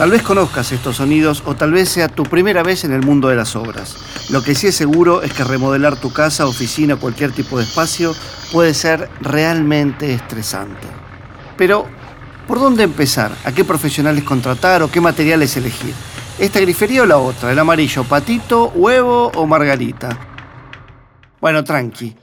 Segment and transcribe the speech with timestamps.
[0.00, 3.28] Tal vez conozcas estos sonidos o tal vez sea tu primera vez en el mundo
[3.28, 3.98] de las obras.
[4.30, 8.14] Lo que sí es seguro es que remodelar tu casa, oficina, cualquier tipo de espacio
[8.50, 10.86] puede ser realmente estresante.
[11.58, 11.84] Pero,
[12.48, 13.30] ¿por dónde empezar?
[13.44, 15.92] ¿A qué profesionales contratar o qué materiales elegir?
[16.38, 17.52] ¿Esta grifería o la otra?
[17.52, 20.18] ¿El amarillo, patito, huevo o margarita?
[21.42, 22.16] Bueno, tranqui.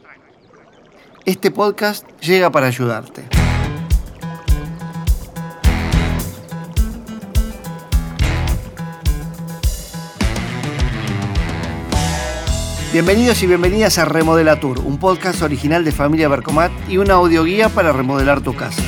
[1.25, 3.36] Este podcast llega para ayudarte.
[12.97, 17.69] Bienvenidos y bienvenidas a Remodela Tour, un podcast original de Familia Bercomat y una audioguía
[17.69, 18.81] para remodelar tu casa.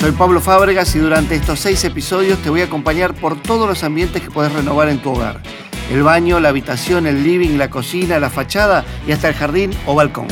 [0.00, 3.84] Soy Pablo Fábregas y durante estos seis episodios te voy a acompañar por todos los
[3.84, 5.40] ambientes que puedes renovar en tu hogar.
[5.88, 9.94] El baño, la habitación, el living, la cocina, la fachada y hasta el jardín o
[9.94, 10.26] balcón.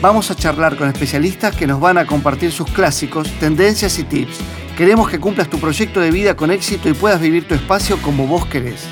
[0.00, 4.38] Vamos a charlar con especialistas que nos van a compartir sus clásicos, tendencias y tips.
[4.78, 8.26] Queremos que cumplas tu proyecto de vida con éxito y puedas vivir tu espacio como
[8.26, 8.88] vos querés.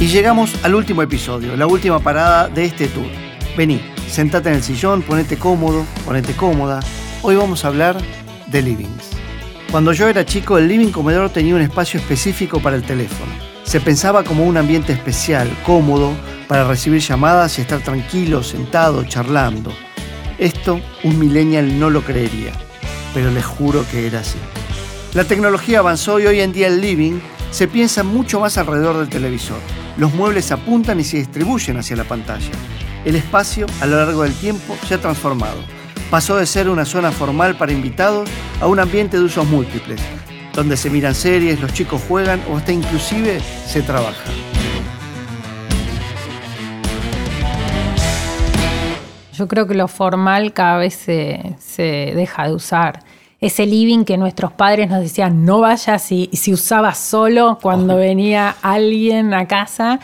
[0.00, 3.06] Y llegamos al último episodio, la última parada de este tour.
[3.56, 6.80] Vení, sentate en el sillón, ponete cómodo, ponete cómoda.
[7.22, 7.96] Hoy vamos a hablar
[8.48, 9.10] de livings.
[9.70, 13.32] Cuando yo era chico, el living comedor tenía un espacio específico para el teléfono.
[13.62, 16.12] Se pensaba como un ambiente especial, cómodo,
[16.48, 19.72] para recibir llamadas y estar tranquilo, sentado, charlando.
[20.38, 22.52] Esto un millennial no lo creería,
[23.14, 24.38] pero les juro que era así.
[25.14, 27.20] La tecnología avanzó y hoy en día el living
[27.54, 29.60] se piensa mucho más alrededor del televisor.
[29.96, 32.50] Los muebles apuntan y se distribuyen hacia la pantalla.
[33.04, 35.60] El espacio, a lo largo del tiempo, se ha transformado.
[36.10, 38.28] Pasó de ser una zona formal para invitados
[38.60, 40.00] a un ambiente de usos múltiples,
[40.52, 44.32] donde se miran series, los chicos juegan o hasta inclusive se trabaja.
[49.32, 53.04] Yo creo que lo formal cada vez se, se deja de usar
[53.44, 58.56] ese living que nuestros padres nos decían no vayas y, si usaba solo cuando venía
[58.62, 60.00] alguien a casa,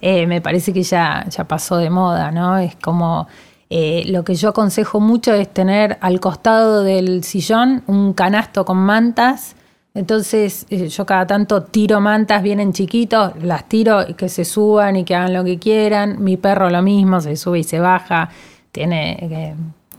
[0.00, 2.58] eh, me parece que ya, ya pasó de moda, ¿no?
[2.58, 3.26] Es como
[3.70, 8.76] eh, lo que yo aconsejo mucho es tener al costado del sillón un canasto con
[8.76, 9.56] mantas.
[9.92, 14.94] Entonces eh, yo cada tanto tiro mantas, vienen chiquitos, las tiro y que se suban
[14.94, 16.22] y que hagan lo que quieran.
[16.22, 18.28] Mi perro lo mismo, se sube y se baja,
[18.70, 19.56] tiene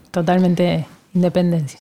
[0.09, 1.79] totalmente independencia.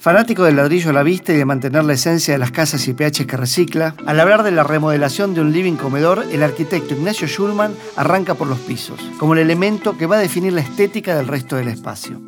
[0.00, 2.94] Fanático del ladrillo a la vista y de mantener la esencia de las casas y
[2.94, 7.28] pH que recicla, al hablar de la remodelación de un living comedor, el arquitecto Ignacio
[7.28, 11.28] Schulman arranca por los pisos, como el elemento que va a definir la estética del
[11.28, 12.18] resto del espacio.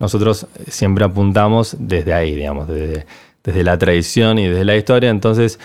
[0.00, 3.04] Nosotros siempre apuntamos desde ahí, digamos, desde,
[3.44, 5.60] desde la tradición y desde la historia, entonces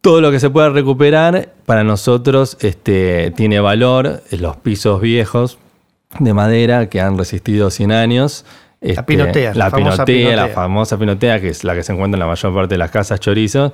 [0.00, 5.56] todo lo que se pueda recuperar para nosotros este, tiene valor, los pisos viejos
[6.18, 8.44] de madera que han resistido 100 años,
[8.80, 9.54] la este, pinotea.
[9.54, 12.74] La, pinotea, la famosa pinotea, que es la que se encuentra en la mayor parte
[12.74, 13.72] de las casas chorizo.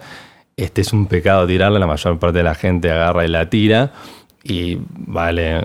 [0.56, 3.92] Este es un pecado tirarla, la mayor parte de la gente agarra y la tira
[4.42, 5.65] y vale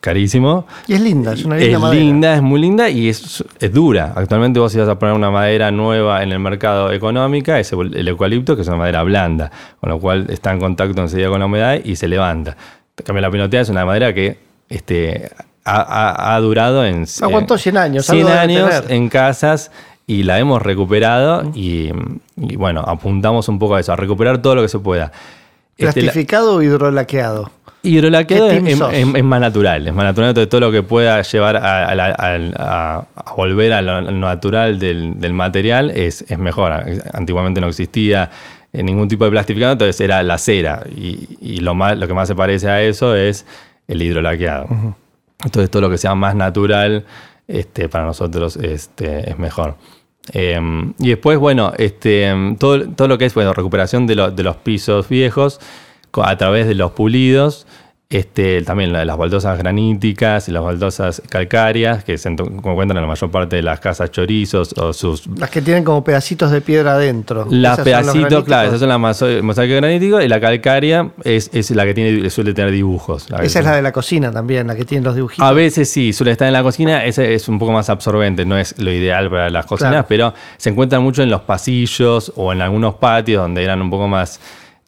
[0.00, 0.66] carísimo.
[0.86, 4.12] Y es linda, es una linda es linda, es muy linda y es, es, dura.
[4.16, 8.08] Actualmente vos si vas a poner una madera nueva en el mercado económica, es el
[8.08, 11.46] eucalipto, que es una madera blanda, con lo cual está en contacto enseguida con la
[11.46, 12.56] humedad y se levanta.
[12.96, 15.30] En cambio, la pinotea es una madera que este,
[15.64, 17.06] ha, durado en...
[17.20, 18.06] Aguantó 100 años.
[18.06, 19.70] 100 años en casas
[20.10, 21.90] y la hemos recuperado y,
[22.34, 25.12] bueno, apuntamos un poco a eso, a recuperar todo lo que se pueda.
[25.78, 27.52] Este, ¿Plastificado o hidrolaqueado?
[27.82, 33.06] Hidrolaqueado es, es, más natural, es más natural, entonces todo lo que pueda llevar a,
[33.36, 36.72] volver a lo natural del, material es, mejor.
[37.12, 38.30] Antiguamente no existía
[38.72, 42.34] ningún tipo de plastificado, entonces era la cera y, lo, más, lo que más se
[42.34, 43.46] parece a eso es
[43.86, 44.96] el hidrolaqueado.
[45.44, 47.04] Entonces todo lo que sea más natural
[47.48, 49.76] este, para nosotros este, es mejor.
[50.32, 54.56] Em, y después, bueno, este, todo, todo lo que es bueno, recuperación de, de los
[54.56, 55.60] pisos viejos
[56.12, 57.66] a través de los pulidos
[58.10, 63.30] este, también las baldosas graníticas y las baldosas calcáreas, que se encuentran en la mayor
[63.30, 65.28] parte de las casas chorizos o sus...
[65.28, 67.46] Las que tienen como pedacitos de piedra adentro.
[67.48, 71.94] Las pedacitos, claro, esas son las mosaico granítico y la calcárea es, es, la que
[71.94, 73.28] tiene, suele tener dibujos.
[73.40, 75.46] Esa es la de la cocina también, la que tiene los dibujitos.
[75.46, 78.58] A veces sí, suele estar en la cocina, ese es un poco más absorbente, no
[78.58, 82.60] es lo ideal para las cocinas, pero se encuentran mucho en los pasillos o en
[82.60, 84.40] algunos patios donde eran un poco más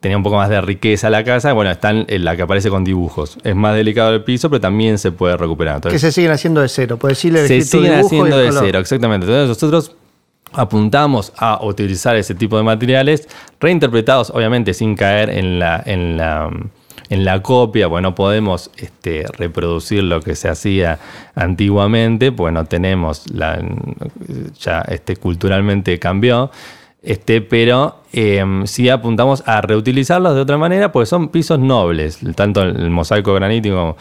[0.03, 1.53] tenía un poco más de riqueza la casa.
[1.53, 3.39] Bueno, está en la que aparece con dibujos.
[3.45, 5.81] Es más delicado el piso, pero también se puede recuperar.
[5.81, 6.97] que se siguen haciendo de cero.
[6.99, 9.27] Puedes decirle Se siguen haciendo de cero, exactamente.
[9.27, 9.97] Entonces nosotros
[10.53, 13.29] apuntamos a utilizar ese tipo de materiales
[13.61, 16.51] reinterpretados, obviamente sin caer en la, en la
[17.13, 20.99] en la copia, pues no podemos este, reproducir lo que se hacía
[21.35, 23.63] antiguamente, pues no tenemos, la,
[24.59, 26.51] ya este, culturalmente cambió.
[27.03, 32.63] Este, pero em, si apuntamos a reutilizarlos de otra manera, pues son pisos nobles, tanto
[32.63, 33.97] el mosaico granítico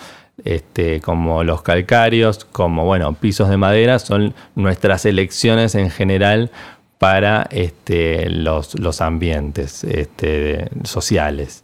[0.45, 6.51] este, como los calcáreos, como bueno, pisos de madera, son nuestras elecciones en general
[6.99, 11.63] para este, los, los, ambientes este, sociales.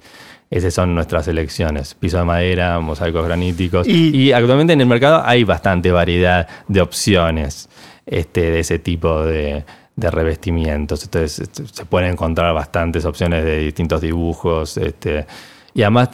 [0.49, 1.93] Esas son nuestras elecciones.
[1.93, 3.87] Pisos de madera, mosaicos graníticos.
[3.87, 7.69] Y, actualmente en el mercado hay bastante variedad de opciones
[8.05, 9.65] este, de ese tipo de,
[9.97, 11.03] de revestimientos.
[11.03, 14.77] Entonces se pueden encontrar bastantes opciones de distintos dibujos.
[14.77, 15.25] Este,
[15.73, 16.09] y además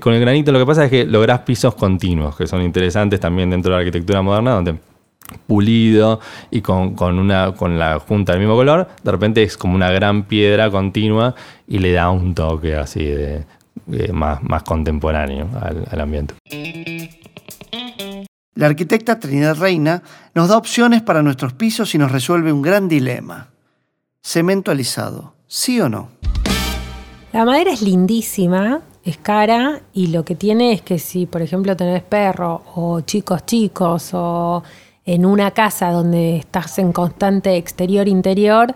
[0.00, 3.50] con el granito lo que pasa es que lográs pisos continuos, que son interesantes también
[3.50, 4.76] dentro de la arquitectura moderna, donde
[5.46, 9.90] pulido y con, una, con la junta del mismo color, de repente es como una
[9.90, 11.34] gran piedra continua
[11.66, 13.44] y le da un toque así de,
[14.12, 15.48] más, más contemporáneo
[15.90, 16.34] al ambiente.
[18.56, 20.02] La arquitecta Trinidad Reina
[20.34, 23.48] nos da opciones para nuestros pisos y nos resuelve un gran dilema.
[24.22, 26.08] Cemento alisado, ¿sí o no?
[27.34, 31.76] La madera es lindísima, es cara y lo que tiene es que si, por ejemplo,
[31.76, 34.62] tenés perro o chicos chicos o
[35.04, 38.74] en una casa donde estás en constante exterior-interior,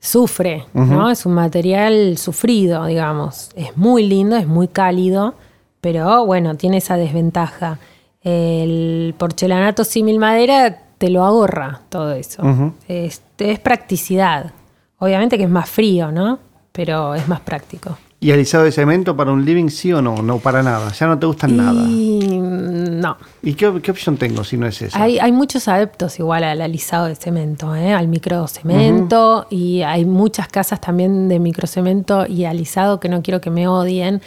[0.00, 1.12] sufre, ¿no?
[1.12, 3.50] Es un material sufrido, digamos.
[3.54, 5.36] Es muy lindo, es muy cálido,
[5.80, 7.78] pero bueno, tiene esa desventaja.
[8.22, 12.42] El porcelanato símil madera te lo ahorra todo eso.
[12.86, 13.22] es,
[13.62, 14.52] practicidad.
[14.98, 16.38] Obviamente que es más frío, ¿no?
[16.72, 17.96] Pero es más práctico.
[18.22, 20.20] ¿Y alisado de cemento para un living sí o no?
[20.22, 20.92] No, para nada.
[20.92, 21.80] Ya no te gustan nada.
[21.80, 23.16] No.
[23.42, 25.02] ¿Y qué, opción tengo si no es esa?
[25.02, 27.94] Hay, hay muchos adeptos igual al alisado de cemento, ¿eh?
[27.94, 29.46] al microcemento.
[29.48, 34.20] Y hay muchas casas también de microcemento y alisado que no quiero que me odien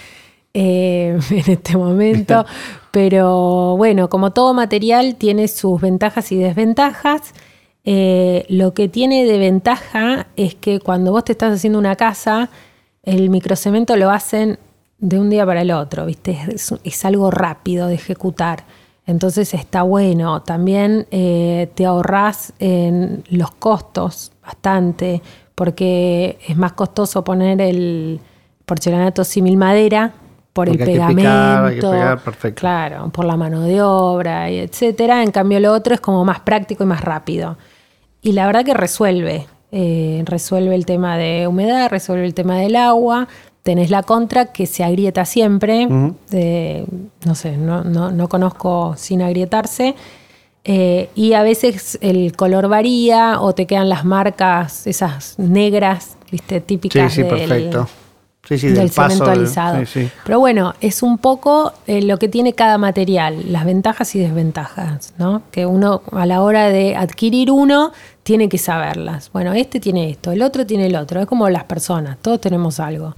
[0.53, 2.45] eh, en este momento.
[2.91, 7.33] Pero bueno, como todo material tiene sus ventajas y desventajas.
[7.85, 12.49] Eh, lo que tiene de ventaja es que cuando vos te estás haciendo una casa,
[13.03, 14.57] el microcemento lo hacen
[14.99, 16.39] de un día para el otro, ¿viste?
[16.49, 18.63] Es, algo rápido de ejecutar.
[19.05, 20.43] Entonces está bueno.
[20.43, 25.21] También eh, te ahorras en los costos bastante,
[25.55, 28.21] porque es más costoso poner el
[28.65, 30.13] porcelanato símil madera
[30.53, 31.81] por el pegamento,
[32.53, 35.23] claro, por la mano de obra, y etcétera.
[35.23, 37.57] En cambio, lo otro es como más práctico y más rápido.
[38.21, 42.75] Y la verdad que resuelve, eh, resuelve el tema de humedad, resuelve el tema del
[42.75, 43.27] agua.
[43.63, 49.95] Tenés la contra que se agrieta siempre, no sé, no, no, conozco sin agrietarse.
[50.65, 56.61] Eh, y a veces el color varía o te quedan las marcas, esas negras, viste,
[56.61, 57.87] típicas sí, sí, perfecto
[58.49, 59.83] del, cemento alisado.
[60.25, 65.13] Pero bueno, es un poco eh, lo que tiene cada material, las ventajas y desventajas,
[65.17, 65.43] ¿no?
[65.51, 67.93] Que uno a la hora de adquirir uno
[68.23, 69.31] tiene que saberlas.
[69.31, 71.21] Bueno, este tiene esto, el otro tiene el otro.
[71.21, 73.15] Es como las personas, todos tenemos algo.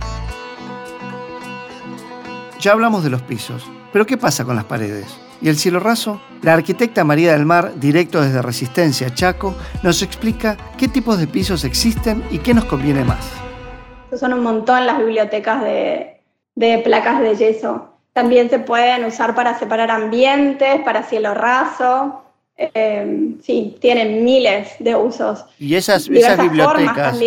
[2.60, 5.06] Ya hablamos de los pisos, pero ¿qué pasa con las paredes?
[5.42, 6.22] ¿Y el cielo raso?
[6.42, 11.64] La arquitecta María del Mar, directo desde Resistencia Chaco, nos explica qué tipos de pisos
[11.64, 13.45] existen y qué nos conviene más
[14.18, 17.90] son un montón las bibliotecas de, placas de yeso.
[18.14, 22.24] También se pueden usar para separar ambientes, para cielo raso.
[22.58, 25.46] Eh, sí, tienen miles de usos.
[25.60, 27.20] Y esas, esas bibliotecas.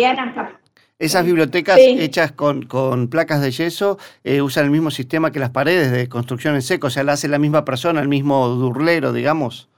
[0.97, 5.91] esas bibliotecas hechas con, placas de yeso eh, usan el mismo sistema que las paredes
[5.91, 9.69] de construcción en seco, o sea, la hace la misma persona, el mismo durlero, digamos.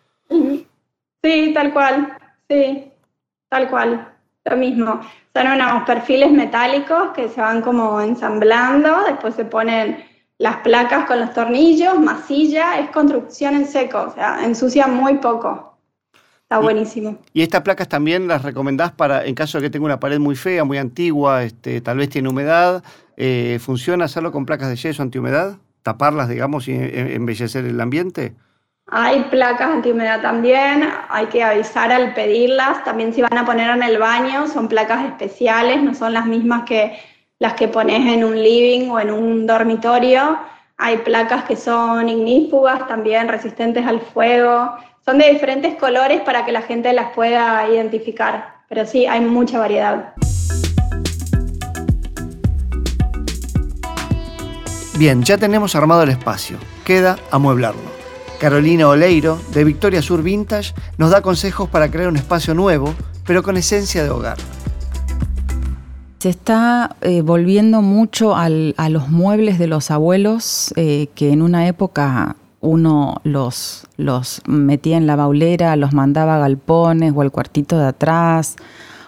[1.24, 2.18] Sí, tal cual,
[2.50, 2.86] sí,
[3.50, 4.11] tal cual,
[4.46, 5.02] lo mismo.
[5.34, 10.04] Son unos perfiles metálicos que se van como ensamblando, después se ponen
[10.38, 15.78] las placas con los tornillos, masilla, es construcción en seco, o sea, ensucia muy poco.
[16.44, 17.18] Está buenísimo.
[17.32, 20.36] ¿Y estas placas también las recomendás para, en caso de que tenga una pared muy
[20.36, 22.84] fea, muy antigua, este, tal vez tiene humedad,
[23.16, 25.60] eh, ¿funciona hacerlo con placas de yeso antihumedad?
[25.84, 28.36] ¿Taparlas, digamos, y embellecer el ambiente?
[28.94, 32.84] Hay placas antihumedad también, hay que avisar al pedirlas.
[32.84, 36.64] También si van a poner en el baño, son placas especiales, no son las mismas
[36.64, 37.00] que
[37.40, 40.38] las que pones en un living o en un dormitorio.
[40.78, 44.74] Hay placas que son ignífugas, también resistentes al fuego.
[45.06, 48.56] Son de diferentes colores para que la gente las pueda identificar.
[48.68, 50.14] Pero sí, hay mucha variedad.
[54.98, 56.58] Bien, ya tenemos armado el espacio.
[56.84, 58.01] Queda amueblarlo.
[58.42, 63.44] Carolina Oleiro, de Victoria Sur Vintage, nos da consejos para crear un espacio nuevo, pero
[63.44, 64.38] con esencia de hogar.
[66.18, 71.68] Se está eh, volviendo mucho a los muebles de los abuelos, eh, que en una
[71.68, 73.86] época uno los,
[74.48, 78.56] metía en la baulera, los mandaba a galpones o al cuartito de atrás,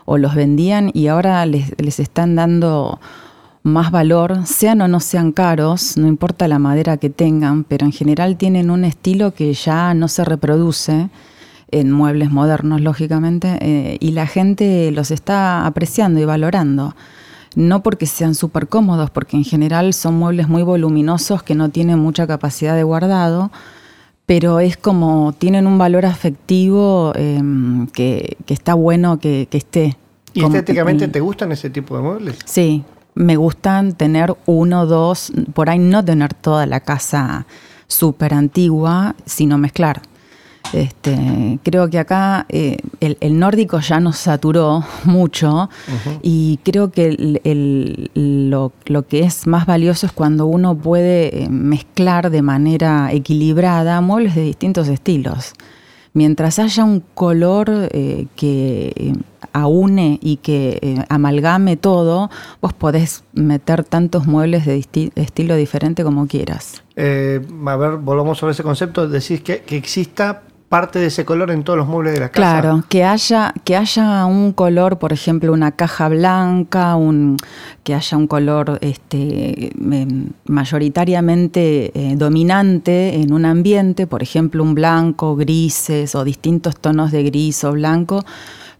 [0.06, 3.00] o los vendían y ahora les, les están dando
[3.64, 7.94] más valor, sean o no sean caros, no importa la madera que tengan, pero en
[7.94, 11.10] general tienen un estilo que ya no se reproduce
[11.72, 16.96] en muebles modernos, lógicamente, eh, y la gente los está apreciando y valorando.
[17.56, 22.00] No porque sean súper cómodos, porque en general son muebles muy voluminosos que no tienen
[22.00, 23.50] mucha capacidad de guardado,
[24.26, 29.98] pero es como tienen un valor afectivo em, que, está bueno que, esté.
[30.34, 32.40] ¿Y estéticamente te gustan ese tipo de muebles?
[32.46, 32.84] Sí,
[33.16, 37.46] me gustan tener uno, dos, por ahí no tener toda la casa
[37.88, 40.02] súper antigua, sino mezclar.
[40.72, 45.70] Este, creo que acá eh, el, nórdico ya nos saturó mucho
[46.24, 47.12] y creo que
[48.16, 54.34] lo, que es más valioso es cuando uno puede eh, mezclar de manera equilibrada muebles
[54.34, 55.54] de distintos estilos.
[56.14, 59.14] Mientras haya un color eh, que
[59.52, 62.30] aúne y que eh, amalgame todo,
[62.62, 64.78] vos podés meter tantos muebles de
[65.16, 66.84] estilo diferente como quieras.
[66.96, 69.08] Eh, a ver, volvamos sobre ese concepto.
[69.08, 72.62] Decís que, que exista parte de ese color en todos los muebles de la casa.
[72.62, 77.38] Claro, que haya, que haya un color, por ejemplo, una caja blanca, un,
[77.84, 79.72] que haya un color este,
[80.46, 87.22] mayoritariamente eh, dominante en un ambiente, por ejemplo, un blanco, grises o distintos tonos de
[87.22, 88.26] gris o blanco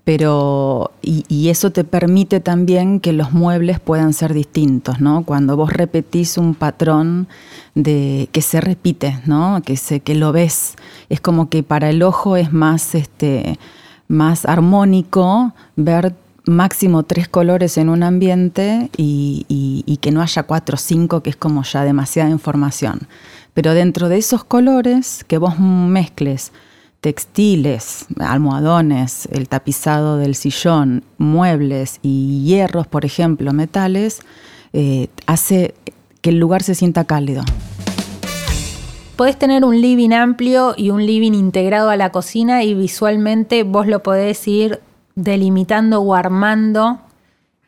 [0.04, 5.24] pero y, eso te permite también que los muebles puedan ser distintos, ¿no?
[5.24, 7.28] Cuando vos repetís un patrón
[7.74, 9.62] de que se repite, ¿no?
[9.64, 10.76] Que se que lo ves,
[11.10, 13.60] es como que para el ojo es más este
[14.10, 20.76] más armónico ver máximo tres colores en un ambiente y, y que no haya cuatro
[20.76, 23.08] o cinco, que es como ya demasiada información.
[23.54, 26.52] Pero dentro de esos colores que vos mezcles
[27.04, 34.22] textiles, almohadones, el tapizado del sillón, muebles y hierros, por ejemplo, metales,
[34.72, 35.76] eh, hace
[36.22, 37.44] que el lugar se sienta cálido.
[39.18, 43.86] Podés tener un living amplio y un living integrado a la cocina y visualmente vos
[43.86, 44.80] lo podés ir
[45.16, 47.02] delimitando o armando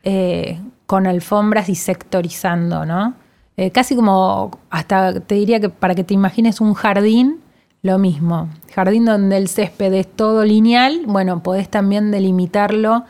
[0.02, 3.12] eh, con alfombras y sectorizando, ¿no?
[3.58, 7.40] Eh, casi como, hasta te diría que para que te imagines un jardín,
[7.82, 8.48] lo mismo.
[8.74, 13.04] Jardín donde el césped es todo lineal, bueno, podés también delimitarlo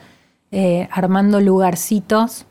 [0.51, 2.47] eh, armando lugarcitos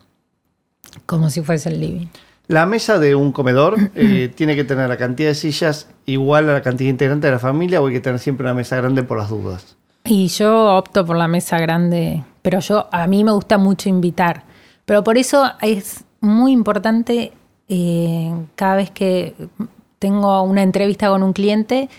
[1.06, 2.08] como si fuese el living.
[2.48, 6.54] La mesa de un comedor eh, tiene que tener la cantidad de sillas igual a
[6.54, 9.18] la cantidad integrante de la familia o hay que tener siempre una mesa grande por
[9.18, 9.78] las dudas.
[10.04, 14.44] Y yo opto por la mesa grande, pero yo a mí me gusta mucho invitar.
[14.86, 17.34] Pero por eso es muy importante
[17.68, 19.34] eh, cada vez que
[20.06, 21.90] tengo una entrevista con un cliente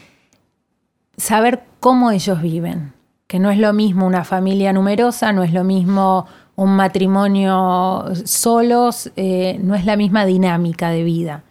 [1.17, 2.93] saber cómo ellos viven,
[3.27, 9.11] que no es lo mismo una familia numerosa, no es lo mismo un matrimonio solos,
[9.17, 11.43] eh, no es la misma dinámica de vida.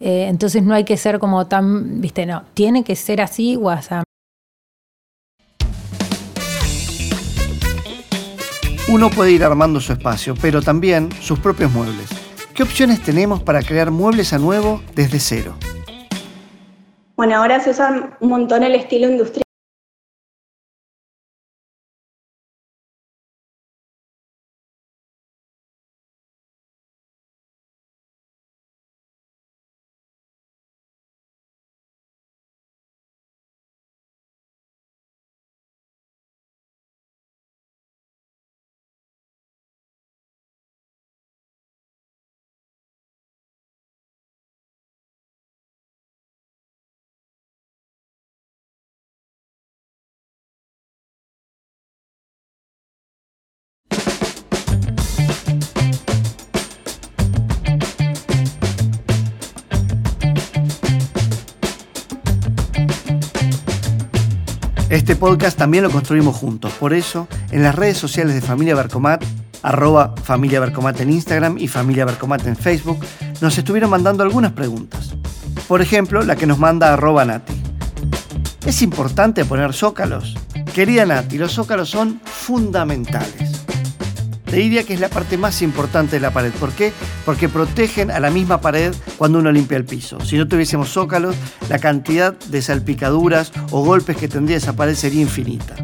[0.00, 4.02] Eh, entonces no hay que ser como tan, viste, no, tiene que ser así WhatsApp.
[8.88, 12.08] Uno puede ir armando su espacio, pero también sus propios muebles.
[12.52, 15.54] ¿Qué opciones tenemos para crear muebles a nuevo desde cero?
[17.20, 19.49] Bueno, ahora se usa un montón el estilo industrial.
[65.10, 66.72] Este podcast también lo construimos juntos.
[66.78, 69.24] Por eso, en las redes sociales de Familia Bercomat,
[69.60, 73.04] arroba Familia Bercomat en Instagram y Familia Bercomat en Facebook,
[73.40, 75.10] nos estuvieron mandando algunas preguntas.
[75.66, 77.54] Por ejemplo, la que nos manda arroba Nati.
[78.64, 80.36] ¿Es importante poner zócalos?
[80.72, 83.49] Querida Nati, los zócalos son fundamentales.
[84.50, 86.50] Te diría que es la parte más importante de la pared.
[86.50, 86.92] ¿Por qué?
[87.24, 90.18] Porque protegen a la misma pared cuando uno limpia el piso.
[90.24, 91.36] Si no tuviésemos zócalos,
[91.68, 95.76] la cantidad de salpicaduras o golpes que tendría esa pared sería infinita.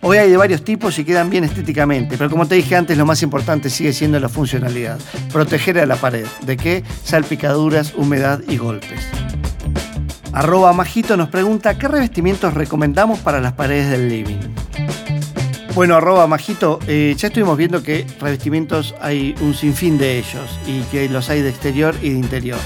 [0.00, 3.04] Hoy hay de varios tipos y quedan bien estéticamente, pero como te dije antes, lo
[3.04, 5.00] más importante sigue siendo la funcionalidad.
[5.32, 6.26] Proteger a la pared.
[6.46, 6.84] ¿De qué?
[7.02, 9.00] Salpicaduras, humedad y golpes.
[10.32, 14.40] Arroba Majito nos pregunta qué revestimientos recomendamos para las paredes del living.
[15.74, 20.82] Bueno, arroba Majito, eh, ya estuvimos viendo que revestimientos hay un sinfín de ellos y
[20.82, 22.60] que los hay de exterior y de interior.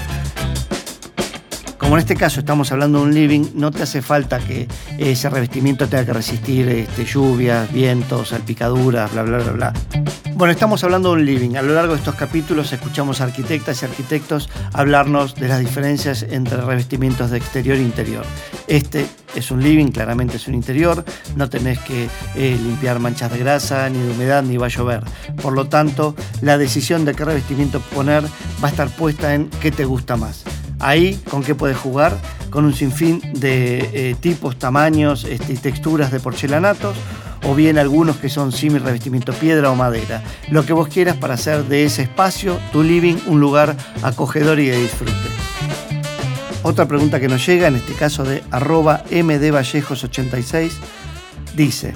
[1.79, 4.67] Como en este caso estamos hablando de un living, no te hace falta que
[4.99, 9.73] ese revestimiento tenga que resistir este, lluvias, vientos, salpicaduras, bla, bla, bla, bla.
[10.39, 11.57] Bueno, estamos hablando de un living.
[11.57, 16.23] A lo largo de estos capítulos escuchamos a arquitectas y arquitectos hablarnos de las diferencias
[16.23, 18.23] entre revestimientos de exterior e interior.
[18.65, 19.05] Este
[19.35, 21.03] es un living, claramente es un interior,
[21.35, 25.03] no tenés que eh, limpiar manchas de grasa, ni de humedad, ni va a llover.
[25.41, 28.23] Por lo tanto, la decisión de qué revestimiento poner
[28.63, 30.45] va a estar puesta en qué te gusta más.
[30.79, 32.17] Ahí, ¿con qué puedes jugar?
[32.49, 36.95] Con un sinfín de eh, tipos, tamaños este, y texturas de porcelanatos,
[37.49, 40.21] o bien algunos que son simi revestimiento piedra o madera.
[40.51, 44.67] Lo que vos quieras para hacer de ese espacio, tu living, un lugar acogedor y
[44.67, 45.11] de disfrute.
[46.61, 50.73] Otra pregunta que nos llega, en este caso de arroba mdvallejos86,
[51.55, 51.93] dice,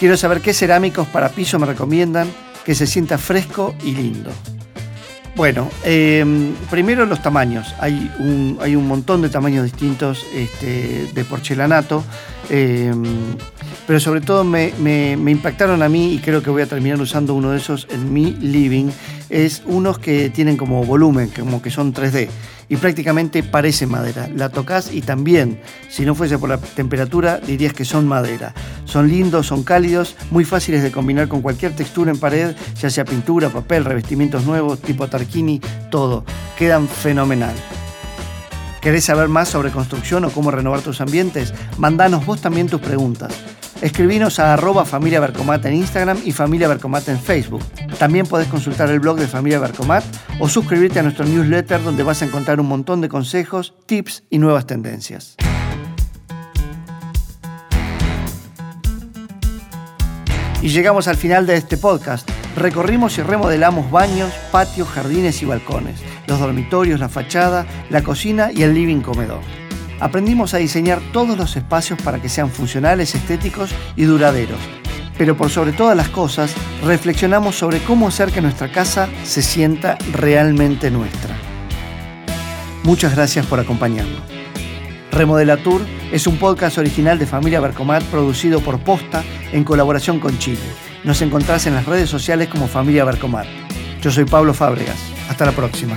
[0.00, 2.26] quiero saber qué cerámicos para piso me recomiendan
[2.64, 4.30] que se sienta fresco y lindo.
[5.36, 7.74] Bueno, em, primero los tamaños.
[7.80, 12.04] Hay un, hay un montón de tamaños distintos este, de porcelanato,
[12.48, 13.02] em,
[13.86, 17.34] pero sobre todo me, me, impactaron a mí y creo que voy a terminar usando
[17.34, 18.90] uno de esos en mi living.
[19.30, 22.28] Es unos que tienen como volumen, como que son 3D
[22.68, 24.28] y prácticamente parece madera.
[24.34, 28.54] La tocas y también, si no fuese por la temperatura, dirías que son madera.
[28.84, 33.04] Son lindos, son cálidos, muy fáciles de combinar con cualquier textura en pared, ya sea
[33.04, 35.60] pintura, papel, revestimientos nuevos, tipo tarquini,
[35.90, 36.24] todo.
[36.56, 37.54] Quedan fenomenal.
[38.80, 41.54] ¿Querés saber más sobre construcción o cómo renovar tus ambientes?
[41.78, 43.32] Mandanos vos también tus preguntas.
[43.80, 47.62] Escribinos a arroba familia Bercomat en Instagram y familia Bercomat en Facebook.
[47.98, 50.04] También podés consultar el blog de Familia Bercomat
[50.38, 54.38] o suscribirte a nuestro newsletter donde vas a encontrar un montón de consejos, tips y
[54.38, 55.36] nuevas tendencias.
[60.62, 62.30] Y llegamos al final de este podcast.
[62.56, 68.62] Recorrimos y remodelamos baños, patios, jardines y balcones, los dormitorios, la fachada, la cocina y
[68.62, 69.63] el living comedor
[70.00, 74.58] aprendimos a diseñar todos los espacios para que sean funcionales, estéticos y duraderos.
[75.16, 76.52] Pero por sobre todas las cosas,
[76.82, 81.36] reflexionamos sobre cómo hacer que nuestra casa se sienta realmente nuestra.
[82.82, 84.20] Muchas gracias por acompañarnos.
[85.12, 90.36] Remodela Tour es un podcast original de Familia Bercomat producido por Posta en colaboración con
[90.38, 90.60] Chile.
[91.04, 93.46] Nos encontrás en las redes sociales como Familia Bercomat.
[94.02, 94.98] Yo soy Pablo Fábregas.
[95.28, 95.96] Hasta la próxima.